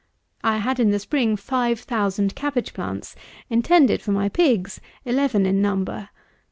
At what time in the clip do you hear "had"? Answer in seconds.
0.57-0.79